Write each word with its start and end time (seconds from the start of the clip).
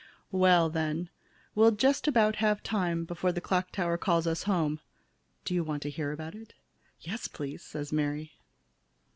Well, 0.31 0.71
then, 0.71 1.11
we'll 1.53 1.69
just 1.69 2.07
about 2.07 2.37
have 2.37 2.63
time 2.63 3.05
before 3.05 3.31
the 3.31 3.39
tower 3.39 3.97
clock 3.99 4.01
calls 4.03 4.25
us 4.25 4.41
home. 4.49 4.79
Do 5.45 5.53
you 5.53 5.63
want 5.63 5.83
to 5.83 5.91
hear 5.91 6.11
about 6.11 6.33
it?" 6.33 6.55
"Yes, 7.01 7.27
please," 7.27 7.61
said 7.61 7.91
Mary. 7.91 8.31